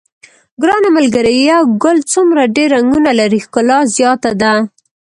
ګرانه 0.61 0.89
ملګریه 0.97 1.43
یو 1.59 1.65
ګل 1.83 1.97
څومره 2.11 2.43
ډېر 2.55 2.69
رنګونه 2.75 3.11
لري 3.19 3.39
ښکلا 3.45 3.79
زیاته 3.95 4.31
ده. 4.41 4.53